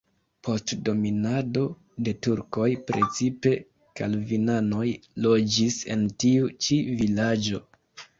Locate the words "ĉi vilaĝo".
6.69-7.61